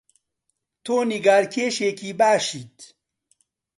[0.83, 2.77] تۆ نیگارکێشێکی باشیت.